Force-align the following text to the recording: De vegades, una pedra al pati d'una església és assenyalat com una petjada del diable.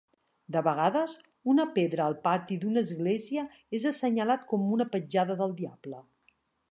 De 0.53 0.61
vegades, 0.67 1.11
una 1.53 1.65
pedra 1.75 2.07
al 2.11 2.15
pati 2.23 2.57
d'una 2.63 2.83
església 2.87 3.43
és 3.81 3.87
assenyalat 3.93 4.49
com 4.55 4.65
una 4.79 4.89
petjada 4.97 5.37
del 5.43 5.55
diable. 5.61 6.01